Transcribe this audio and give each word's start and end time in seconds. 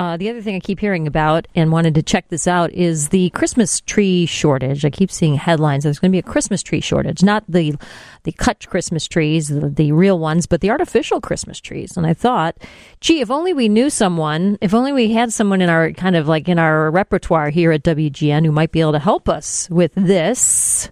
Uh, 0.00 0.16
the 0.16 0.30
other 0.30 0.40
thing 0.40 0.56
I 0.56 0.60
keep 0.60 0.80
hearing 0.80 1.06
about 1.06 1.46
and 1.54 1.70
wanted 1.70 1.94
to 1.96 2.02
check 2.02 2.28
this 2.28 2.48
out 2.48 2.72
is 2.72 3.10
the 3.10 3.28
Christmas 3.30 3.82
tree 3.82 4.24
shortage. 4.24 4.82
I 4.82 4.88
keep 4.88 5.10
seeing 5.10 5.34
headlines. 5.34 5.84
There's 5.84 5.98
going 5.98 6.10
to 6.10 6.14
be 6.14 6.20
a 6.20 6.22
Christmas 6.22 6.62
tree 6.62 6.80
shortage, 6.80 7.22
not 7.22 7.44
the 7.46 7.74
the 8.22 8.32
cut 8.32 8.66
Christmas 8.70 9.06
trees, 9.06 9.48
the, 9.48 9.68
the 9.68 9.92
real 9.92 10.18
ones, 10.18 10.46
but 10.46 10.62
the 10.62 10.70
artificial 10.70 11.20
Christmas 11.20 11.60
trees. 11.60 11.98
And 11.98 12.06
I 12.06 12.14
thought, 12.14 12.56
gee, 13.02 13.20
if 13.20 13.30
only 13.30 13.52
we 13.52 13.68
knew 13.68 13.90
someone, 13.90 14.56
if 14.62 14.72
only 14.72 14.92
we 14.92 15.12
had 15.12 15.34
someone 15.34 15.60
in 15.60 15.68
our 15.68 15.92
kind 15.92 16.16
of 16.16 16.26
like 16.26 16.48
in 16.48 16.58
our 16.58 16.90
repertoire 16.90 17.50
here 17.50 17.70
at 17.70 17.82
WGN 17.82 18.46
who 18.46 18.52
might 18.52 18.72
be 18.72 18.80
able 18.80 18.92
to 18.92 18.98
help 18.98 19.28
us 19.28 19.68
with 19.68 19.92
this. 19.96 20.90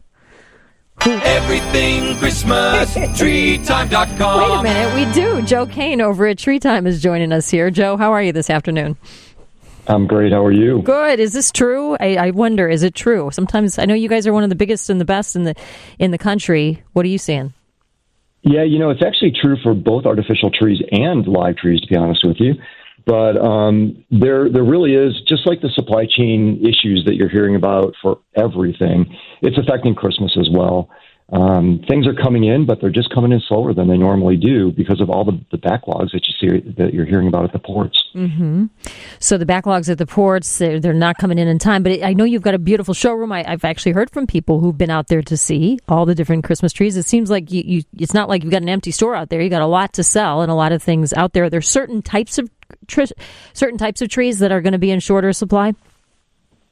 Everything 1.10 2.16
Christmas, 2.18 2.94
treetime.com. 2.94 4.40
Wait 4.40 4.58
a 4.58 4.62
minute, 4.62 4.94
we 4.94 5.12
do. 5.12 5.42
Joe 5.42 5.66
Kane 5.66 6.00
over 6.00 6.26
at 6.26 6.38
Tree 6.38 6.58
Time 6.58 6.86
is 6.86 7.02
joining 7.02 7.32
us 7.32 7.48
here. 7.48 7.70
Joe, 7.70 7.96
how 7.96 8.12
are 8.12 8.22
you 8.22 8.32
this 8.32 8.50
afternoon? 8.50 8.96
I'm 9.86 10.06
great. 10.06 10.32
How 10.32 10.44
are 10.44 10.52
you? 10.52 10.82
Good. 10.82 11.18
Is 11.18 11.32
this 11.32 11.50
true? 11.50 11.96
I, 11.98 12.16
I 12.16 12.30
wonder. 12.32 12.68
Is 12.68 12.82
it 12.82 12.94
true? 12.94 13.30
Sometimes 13.32 13.78
I 13.78 13.86
know 13.86 13.94
you 13.94 14.08
guys 14.08 14.26
are 14.26 14.34
one 14.34 14.44
of 14.44 14.50
the 14.50 14.56
biggest 14.56 14.90
and 14.90 15.00
the 15.00 15.06
best 15.06 15.34
in 15.34 15.44
the 15.44 15.54
in 15.98 16.10
the 16.10 16.18
country. 16.18 16.82
What 16.92 17.06
are 17.06 17.08
you 17.08 17.16
seeing? 17.16 17.54
Yeah, 18.42 18.62
you 18.62 18.78
know, 18.78 18.90
it's 18.90 19.02
actually 19.02 19.32
true 19.32 19.56
for 19.62 19.74
both 19.74 20.04
artificial 20.04 20.50
trees 20.50 20.80
and 20.92 21.26
live 21.26 21.56
trees, 21.56 21.80
to 21.80 21.86
be 21.86 21.96
honest 21.96 22.24
with 22.24 22.36
you. 22.38 22.54
But 23.08 23.38
um, 23.38 24.04
there, 24.10 24.50
there 24.50 24.62
really 24.62 24.92
is 24.92 25.18
just 25.26 25.46
like 25.46 25.62
the 25.62 25.70
supply 25.70 26.04
chain 26.04 26.60
issues 26.60 27.04
that 27.06 27.14
you're 27.14 27.30
hearing 27.30 27.56
about 27.56 27.94
for 28.02 28.18
everything. 28.36 29.16
It's 29.40 29.56
affecting 29.56 29.94
Christmas 29.94 30.36
as 30.38 30.50
well. 30.52 30.90
Um, 31.30 31.84
things 31.86 32.06
are 32.06 32.14
coming 32.14 32.44
in, 32.44 32.64
but 32.64 32.80
they're 32.80 32.88
just 32.88 33.12
coming 33.14 33.32
in 33.32 33.40
slower 33.40 33.74
than 33.74 33.86
they 33.86 33.98
normally 33.98 34.36
do 34.36 34.72
because 34.72 34.98
of 35.00 35.10
all 35.10 35.26
the, 35.26 35.38
the 35.50 35.58
backlogs 35.58 36.12
that 36.12 36.26
you 36.26 36.32
see 36.40 36.70
that 36.78 36.94
you're 36.94 37.04
hearing 37.04 37.28
about 37.28 37.44
at 37.44 37.52
the 37.52 37.58
ports. 37.58 38.02
Mm-hmm. 38.14 38.66
So 39.18 39.36
the 39.36 39.44
backlogs 39.44 39.90
at 39.90 39.98
the 39.98 40.06
ports, 40.06 40.56
they're, 40.56 40.80
they're 40.80 40.94
not 40.94 41.18
coming 41.18 41.38
in 41.38 41.46
in 41.46 41.58
time. 41.58 41.82
But 41.82 42.02
I 42.02 42.14
know 42.14 42.24
you've 42.24 42.42
got 42.42 42.54
a 42.54 42.58
beautiful 42.58 42.94
showroom. 42.94 43.30
I, 43.30 43.42
have 43.42 43.64
actually 43.64 43.92
heard 43.92 44.10
from 44.10 44.26
people 44.26 44.60
who've 44.60 44.76
been 44.76 44.90
out 44.90 45.08
there 45.08 45.20
to 45.20 45.36
see 45.36 45.78
all 45.86 46.06
the 46.06 46.14
different 46.14 46.44
Christmas 46.44 46.72
trees. 46.72 46.96
It 46.96 47.04
seems 47.04 47.30
like 47.30 47.52
you, 47.52 47.62
you, 47.64 47.82
it's 47.98 48.14
not 48.14 48.30
like 48.30 48.42
you've 48.42 48.52
got 48.52 48.62
an 48.62 48.70
empty 48.70 48.90
store 48.90 49.14
out 49.14 49.28
there. 49.28 49.42
You 49.42 49.50
got 49.50 49.62
a 49.62 49.66
lot 49.66 49.92
to 49.94 50.04
sell 50.04 50.40
and 50.40 50.50
a 50.50 50.54
lot 50.54 50.72
of 50.72 50.82
things 50.82 51.12
out 51.12 51.34
there. 51.34 51.50
There's 51.50 51.68
certain 51.68 52.00
types 52.00 52.38
of 52.38 52.48
certain 53.52 53.78
types 53.78 54.00
of 54.00 54.08
trees 54.08 54.38
that 54.38 54.52
are 54.52 54.62
going 54.62 54.72
to 54.72 54.78
be 54.78 54.90
in 54.90 55.00
shorter 55.00 55.32
supply. 55.34 55.74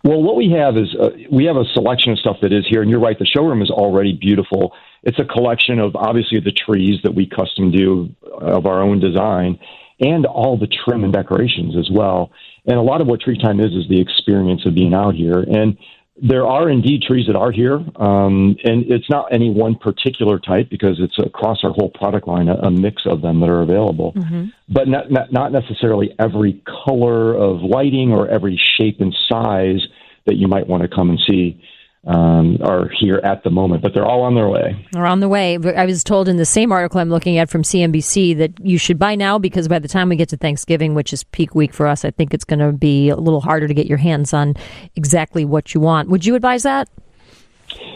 Well, 0.06 0.22
what 0.22 0.36
we 0.36 0.52
have 0.52 0.76
is 0.76 0.94
uh, 0.94 1.10
we 1.32 1.46
have 1.46 1.56
a 1.56 1.64
selection 1.74 2.12
of 2.12 2.20
stuff 2.20 2.36
that 2.42 2.52
is 2.52 2.64
here, 2.70 2.80
and 2.80 2.88
you're 2.88 3.00
right. 3.00 3.18
The 3.18 3.26
showroom 3.26 3.60
is 3.60 3.70
already 3.70 4.12
beautiful. 4.12 4.72
It's 5.02 5.18
a 5.18 5.24
collection 5.24 5.80
of 5.80 5.96
obviously 5.96 6.38
the 6.38 6.52
trees 6.52 7.00
that 7.02 7.12
we 7.12 7.26
custom 7.26 7.72
do 7.72 8.14
of 8.40 8.66
our 8.66 8.82
own 8.82 9.00
design, 9.00 9.58
and 9.98 10.24
all 10.24 10.56
the 10.56 10.68
trim 10.68 11.02
and 11.02 11.12
decorations 11.12 11.76
as 11.76 11.90
well. 11.90 12.30
And 12.66 12.78
a 12.78 12.82
lot 12.82 13.00
of 13.00 13.08
what 13.08 13.20
Tree 13.20 13.36
Time 13.36 13.58
is 13.58 13.72
is 13.72 13.88
the 13.88 14.00
experience 14.00 14.64
of 14.64 14.76
being 14.76 14.94
out 14.94 15.16
here. 15.16 15.40
And 15.40 15.76
there 16.22 16.46
are 16.46 16.70
indeed 16.70 17.02
trees 17.02 17.26
that 17.26 17.36
are 17.36 17.52
here, 17.52 17.74
um, 17.96 18.56
and 18.64 18.90
it's 18.90 19.08
not 19.10 19.32
any 19.32 19.50
one 19.50 19.74
particular 19.74 20.38
type 20.38 20.70
because 20.70 20.96
it's 20.98 21.18
across 21.18 21.58
our 21.62 21.72
whole 21.72 21.90
product 21.90 22.26
line, 22.26 22.48
a, 22.48 22.54
a 22.54 22.70
mix 22.70 23.02
of 23.04 23.20
them 23.20 23.40
that 23.40 23.50
are 23.50 23.60
available. 23.60 24.12
Mm-hmm. 24.14 24.46
But 24.68 24.88
not, 24.88 25.10
not 25.10 25.32
not 25.32 25.52
necessarily 25.52 26.14
every 26.18 26.62
color 26.86 27.34
of 27.34 27.60
lighting 27.60 28.12
or 28.12 28.28
every 28.28 28.60
shape 28.78 29.00
and 29.00 29.14
size 29.28 29.86
that 30.24 30.36
you 30.36 30.48
might 30.48 30.66
want 30.66 30.82
to 30.82 30.88
come 30.88 31.10
and 31.10 31.18
see 31.26 31.60
um, 32.06 32.58
are 32.62 32.88
here 32.88 33.20
at 33.24 33.42
the 33.42 33.50
moment, 33.50 33.82
but 33.82 33.92
they're 33.92 34.06
all 34.06 34.22
on 34.22 34.34
their 34.34 34.48
way. 34.48 34.86
They're 34.92 35.06
on 35.06 35.20
the 35.20 35.28
way. 35.28 35.58
I 35.76 35.84
was 35.86 36.04
told 36.04 36.28
in 36.28 36.36
the 36.36 36.44
same 36.44 36.70
article 36.70 37.00
I'm 37.00 37.10
looking 37.10 37.38
at 37.38 37.50
from 37.50 37.62
CNBC 37.62 38.38
that 38.38 38.52
you 38.64 38.78
should 38.78 38.98
buy 38.98 39.16
now 39.16 39.38
because 39.38 39.66
by 39.66 39.80
the 39.80 39.88
time 39.88 40.08
we 40.08 40.16
get 40.16 40.28
to 40.28 40.36
Thanksgiving, 40.36 40.94
which 40.94 41.12
is 41.12 41.24
peak 41.24 41.54
week 41.54 41.74
for 41.74 41.86
us, 41.86 42.04
I 42.04 42.10
think 42.12 42.32
it's 42.32 42.44
going 42.44 42.60
to 42.60 42.72
be 42.72 43.08
a 43.08 43.16
little 43.16 43.40
harder 43.40 43.66
to 43.66 43.74
get 43.74 43.86
your 43.86 43.98
hands 43.98 44.32
on 44.32 44.54
exactly 44.94 45.44
what 45.44 45.74
you 45.74 45.80
want. 45.80 46.08
Would 46.08 46.24
you 46.24 46.36
advise 46.36 46.62
that? 46.62 46.88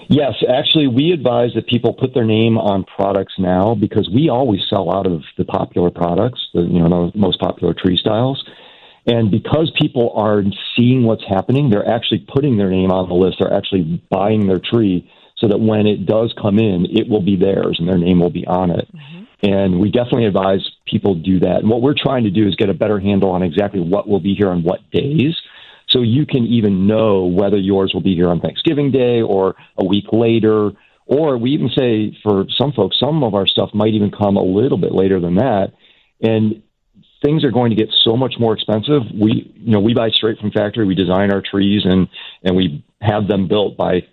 Yes, 0.08 0.34
actually, 0.48 0.88
we 0.88 1.12
advise 1.12 1.54
that 1.54 1.68
people 1.68 1.92
put 1.92 2.14
their 2.14 2.24
name 2.24 2.58
on 2.58 2.84
products 2.84 3.34
now 3.38 3.76
because 3.76 4.10
we 4.12 4.28
always 4.28 4.60
sell 4.68 4.92
out 4.92 5.06
of 5.06 5.22
the 5.38 5.44
popular 5.44 5.90
products, 5.90 6.48
the 6.52 6.62
you 6.62 6.80
know 6.80 7.12
the 7.12 7.18
most 7.18 7.38
popular 7.38 7.74
tree 7.74 7.96
styles. 7.96 8.44
And 9.10 9.28
because 9.28 9.72
people 9.80 10.12
are 10.14 10.44
seeing 10.76 11.02
what's 11.02 11.24
happening, 11.28 11.68
they're 11.68 11.88
actually 11.88 12.24
putting 12.32 12.56
their 12.56 12.70
name 12.70 12.92
on 12.92 13.08
the 13.08 13.14
list. 13.14 13.38
They're 13.40 13.52
actually 13.52 14.00
buying 14.08 14.46
their 14.46 14.60
tree 14.60 15.10
so 15.36 15.48
that 15.48 15.58
when 15.58 15.88
it 15.88 16.06
does 16.06 16.32
come 16.40 16.60
in, 16.60 16.86
it 16.88 17.08
will 17.08 17.20
be 17.20 17.34
theirs 17.34 17.76
and 17.80 17.88
their 17.88 17.98
name 17.98 18.20
will 18.20 18.30
be 18.30 18.46
on 18.46 18.70
it. 18.70 18.86
Mm-hmm. 18.94 19.50
And 19.50 19.80
we 19.80 19.90
definitely 19.90 20.26
advise 20.26 20.60
people 20.86 21.16
do 21.16 21.40
that. 21.40 21.56
And 21.56 21.68
what 21.68 21.82
we're 21.82 21.96
trying 22.00 22.22
to 22.24 22.30
do 22.30 22.46
is 22.46 22.54
get 22.54 22.68
a 22.68 22.74
better 22.74 23.00
handle 23.00 23.30
on 23.30 23.42
exactly 23.42 23.80
what 23.80 24.06
will 24.06 24.20
be 24.20 24.34
here 24.34 24.50
on 24.50 24.62
what 24.62 24.88
days. 24.92 25.34
So 25.88 26.02
you 26.02 26.24
can 26.24 26.44
even 26.44 26.86
know 26.86 27.24
whether 27.24 27.56
yours 27.56 27.90
will 27.92 28.02
be 28.02 28.14
here 28.14 28.28
on 28.28 28.40
Thanksgiving 28.40 28.92
Day 28.92 29.22
or 29.22 29.56
a 29.76 29.84
week 29.84 30.06
later. 30.12 30.70
Or 31.06 31.36
we 31.36 31.50
even 31.50 31.70
say 31.76 32.16
for 32.22 32.44
some 32.56 32.72
folks, 32.72 33.00
some 33.00 33.24
of 33.24 33.34
our 33.34 33.48
stuff 33.48 33.70
might 33.74 33.94
even 33.94 34.12
come 34.12 34.36
a 34.36 34.44
little 34.44 34.78
bit 34.78 34.92
later 34.92 35.18
than 35.18 35.34
that. 35.36 35.72
And 36.20 36.62
things 37.22 37.44
are 37.44 37.50
going 37.50 37.70
to 37.70 37.76
get 37.76 37.88
so 38.02 38.16
much 38.16 38.34
more 38.38 38.54
expensive. 38.54 39.02
We, 39.14 39.52
you 39.56 39.72
know, 39.72 39.80
we 39.80 39.94
buy 39.94 40.10
straight 40.10 40.38
from 40.38 40.50
factory. 40.50 40.86
We 40.86 40.94
design 40.94 41.32
our 41.32 41.42
trees 41.42 41.82
and 41.84 42.08
and 42.42 42.56
we 42.56 42.84
have 43.00 43.28
them 43.28 43.48
built 43.48 43.76
by 43.76 44.06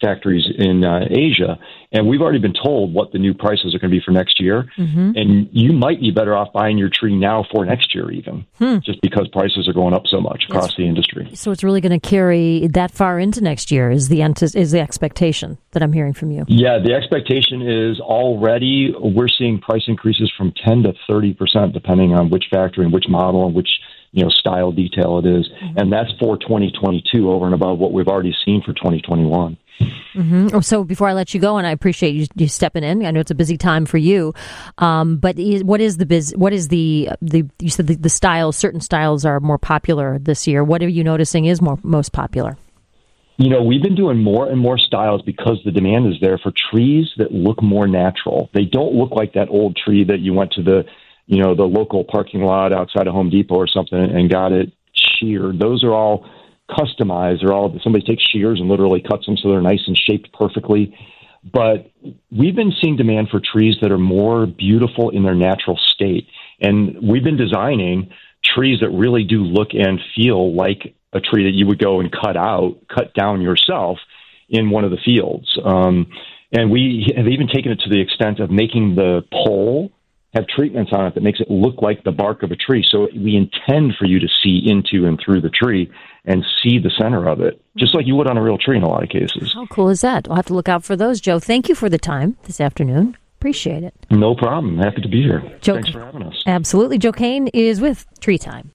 factories 0.00 0.46
in 0.58 0.84
uh, 0.84 1.06
Asia, 1.10 1.58
and 1.92 2.08
we've 2.08 2.20
already 2.20 2.38
been 2.38 2.54
told 2.54 2.94
what 2.94 3.12
the 3.12 3.18
new 3.18 3.34
prices 3.34 3.74
are 3.74 3.78
going 3.78 3.90
to 3.90 3.96
be 3.96 4.02
for 4.04 4.12
next 4.12 4.40
year. 4.40 4.70
Mm-hmm. 4.78 5.12
And 5.14 5.48
you 5.52 5.72
might 5.72 6.00
be 6.00 6.10
better 6.10 6.34
off 6.34 6.52
buying 6.52 6.78
your 6.78 6.88
tree 6.88 7.14
now 7.14 7.44
for 7.52 7.64
next 7.64 7.94
year, 7.94 8.10
even 8.10 8.46
hmm. 8.58 8.78
just 8.84 9.00
because 9.02 9.28
prices 9.28 9.68
are 9.68 9.72
going 9.72 9.94
up 9.94 10.06
so 10.06 10.20
much 10.20 10.44
across 10.48 10.68
That's, 10.68 10.76
the 10.76 10.86
industry. 10.86 11.30
So 11.34 11.50
it's 11.50 11.62
really 11.62 11.80
going 11.80 11.98
to 11.98 12.08
carry 12.08 12.66
that 12.68 12.90
far 12.90 13.18
into 13.18 13.42
next 13.42 13.70
year. 13.70 13.90
Is 13.90 14.08
the 14.08 14.22
is 14.22 14.70
the 14.70 14.80
expectation 14.80 15.58
that 15.72 15.82
I'm 15.82 15.92
hearing 15.92 16.14
from 16.14 16.30
you? 16.30 16.44
Yeah, 16.48 16.78
the 16.78 16.94
expectation 16.94 17.62
is 17.62 18.00
already 18.00 18.94
we're 18.98 19.28
seeing 19.28 19.60
price 19.60 19.84
increases 19.86 20.32
from 20.36 20.52
10 20.64 20.84
to 20.84 20.94
30 21.08 21.34
percent, 21.34 21.72
depending 21.72 22.14
on 22.14 22.30
which 22.30 22.44
factory 22.50 22.84
and 22.84 22.92
which 22.92 23.06
model 23.08 23.46
and 23.46 23.54
which 23.54 23.68
you 24.12 24.22
know 24.22 24.30
style 24.30 24.72
detail 24.72 25.18
it 25.18 25.26
is. 25.26 25.48
Mm-hmm. 25.48 25.78
and 25.78 25.92
that's 25.92 26.10
for 26.18 26.38
2022 26.38 27.30
over 27.30 27.46
and 27.46 27.54
above 27.54 27.78
what 27.78 27.92
we've 27.92 28.08
already 28.08 28.34
seen 28.44 28.62
for 28.62 28.72
2021. 28.72 29.56
Mm-hmm. 30.14 30.48
Oh, 30.52 30.60
so 30.60 30.84
before 30.84 31.08
I 31.08 31.14
let 31.14 31.32
you 31.34 31.40
go, 31.40 31.56
and 31.56 31.66
I 31.66 31.70
appreciate 31.70 32.14
you, 32.14 32.26
you 32.36 32.48
stepping 32.48 32.84
in. 32.84 33.04
I 33.04 33.10
know 33.10 33.20
it's 33.20 33.30
a 33.30 33.34
busy 33.34 33.56
time 33.56 33.86
for 33.86 33.98
you, 33.98 34.34
um, 34.78 35.16
but 35.16 35.38
is, 35.38 35.64
what 35.64 35.80
is 35.80 35.96
the 35.96 36.06
biz? 36.06 36.34
What 36.36 36.52
is 36.52 36.68
the 36.68 37.10
the? 37.20 37.44
You 37.60 37.70
said 37.70 37.86
the, 37.86 37.96
the 37.96 38.10
styles. 38.10 38.56
Certain 38.56 38.80
styles 38.80 39.24
are 39.24 39.40
more 39.40 39.58
popular 39.58 40.18
this 40.18 40.46
year. 40.46 40.62
What 40.64 40.82
are 40.82 40.88
you 40.88 41.02
noticing 41.02 41.46
is 41.46 41.62
more 41.62 41.78
most 41.82 42.12
popular? 42.12 42.56
You 43.38 43.48
know, 43.48 43.62
we've 43.62 43.82
been 43.82 43.96
doing 43.96 44.22
more 44.22 44.48
and 44.48 44.60
more 44.60 44.78
styles 44.78 45.22
because 45.22 45.58
the 45.64 45.70
demand 45.70 46.06
is 46.06 46.20
there 46.20 46.38
for 46.38 46.52
trees 46.70 47.10
that 47.16 47.32
look 47.32 47.62
more 47.62 47.88
natural. 47.88 48.50
They 48.54 48.66
don't 48.66 48.94
look 48.94 49.10
like 49.12 49.32
that 49.32 49.48
old 49.48 49.76
tree 49.76 50.04
that 50.04 50.20
you 50.20 50.34
went 50.34 50.52
to 50.52 50.62
the, 50.62 50.84
you 51.26 51.42
know, 51.42 51.54
the 51.54 51.64
local 51.64 52.04
parking 52.04 52.42
lot 52.42 52.72
outside 52.72 53.06
of 53.06 53.14
Home 53.14 53.30
Depot 53.30 53.54
or 53.54 53.66
something 53.66 53.98
and 53.98 54.30
got 54.30 54.52
it 54.52 54.70
sheared. 54.92 55.58
Those 55.58 55.82
are 55.82 55.92
all 55.94 56.28
customized. 56.76 57.40
They're 57.40 57.52
all 57.52 57.78
somebody 57.82 58.04
takes 58.04 58.24
shears 58.24 58.60
and 58.60 58.68
literally 58.68 59.00
cuts 59.00 59.26
them 59.26 59.36
so 59.36 59.50
they're 59.50 59.60
nice 59.60 59.82
and 59.86 59.96
shaped 59.96 60.32
perfectly. 60.32 60.96
But 61.44 61.90
we've 62.30 62.54
been 62.54 62.72
seeing 62.80 62.96
demand 62.96 63.28
for 63.30 63.40
trees 63.40 63.76
that 63.82 63.90
are 63.90 63.98
more 63.98 64.46
beautiful 64.46 65.10
in 65.10 65.24
their 65.24 65.34
natural 65.34 65.76
state, 65.76 66.28
and 66.60 66.96
we've 67.02 67.24
been 67.24 67.36
designing 67.36 68.12
trees 68.44 68.80
that 68.80 68.90
really 68.90 69.24
do 69.24 69.42
look 69.42 69.68
and 69.72 70.00
feel 70.14 70.54
like 70.54 70.94
a 71.12 71.20
tree 71.20 71.44
that 71.44 71.52
you 71.52 71.66
would 71.66 71.78
go 71.78 72.00
and 72.00 72.10
cut 72.12 72.36
out, 72.36 72.76
cut 72.88 73.12
down 73.14 73.40
yourself 73.40 73.98
in 74.48 74.70
one 74.70 74.84
of 74.84 74.90
the 74.90 74.98
fields. 75.04 75.58
Um, 75.64 76.06
and 76.52 76.70
we 76.70 77.12
have 77.16 77.26
even 77.26 77.48
taken 77.48 77.72
it 77.72 77.80
to 77.80 77.90
the 77.90 78.00
extent 78.00 78.40
of 78.40 78.50
making 78.50 78.94
the 78.94 79.22
pole 79.32 79.90
have 80.34 80.46
treatments 80.46 80.92
on 80.94 81.06
it 81.06 81.14
that 81.14 81.22
makes 81.22 81.40
it 81.40 81.50
look 81.50 81.82
like 81.82 82.04
the 82.04 82.12
bark 82.12 82.42
of 82.42 82.50
a 82.50 82.56
tree. 82.56 82.84
So 82.88 83.08
we 83.14 83.36
intend 83.36 83.94
for 83.98 84.06
you 84.06 84.18
to 84.18 84.28
see 84.42 84.62
into 84.64 85.06
and 85.06 85.20
through 85.22 85.42
the 85.42 85.50
tree 85.50 85.90
and 86.24 86.44
see 86.62 86.78
the 86.78 86.90
center 87.00 87.28
of 87.28 87.40
it, 87.40 87.60
just 87.76 87.94
like 87.94 88.06
you 88.06 88.14
would 88.14 88.28
on 88.28 88.36
a 88.38 88.42
real 88.42 88.58
tree 88.58 88.76
in 88.76 88.82
a 88.82 88.88
lot 88.88 89.02
of 89.02 89.08
cases. 89.08 89.52
How 89.52 89.66
cool 89.66 89.88
is 89.88 90.00
that? 90.02 90.28
I'll 90.28 90.36
have 90.36 90.46
to 90.46 90.54
look 90.54 90.68
out 90.68 90.84
for 90.84 90.96
those, 90.96 91.20
Joe. 91.20 91.38
Thank 91.38 91.68
you 91.68 91.74
for 91.74 91.88
the 91.88 91.98
time 91.98 92.36
this 92.44 92.60
afternoon. 92.60 93.16
Appreciate 93.40 93.82
it. 93.82 93.92
No 94.08 94.36
problem. 94.36 94.78
Happy 94.78 95.02
to 95.02 95.08
be 95.08 95.20
here. 95.22 95.42
Joe, 95.60 95.74
Thanks 95.74 95.90
for 95.90 96.00
having 96.00 96.22
us. 96.22 96.40
Absolutely. 96.46 96.96
Joe 96.96 97.10
Kane 97.10 97.48
is 97.48 97.80
with 97.80 98.06
Tree 98.20 98.38
Time. 98.38 98.70